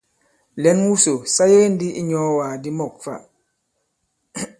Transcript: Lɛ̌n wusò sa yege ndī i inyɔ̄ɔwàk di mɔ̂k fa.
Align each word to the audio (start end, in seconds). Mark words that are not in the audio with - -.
Lɛ̌n 0.61 0.79
wusò 0.87 1.13
sa 1.35 1.43
yege 1.51 1.67
ndī 1.73 1.87
i 1.91 1.97
inyɔ̄ɔwàk 1.99 2.53
di 2.63 2.69
mɔ̂k 2.77 2.93
fa. 3.03 3.15